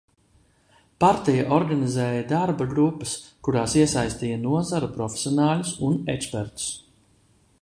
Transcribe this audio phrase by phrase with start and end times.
[1.03, 3.13] Partija organizēja darba grupas,
[3.49, 6.71] kurās iesaistīja nozaru profesionāļus un ekspertus.